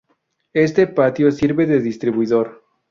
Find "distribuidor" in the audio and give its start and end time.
1.79-2.63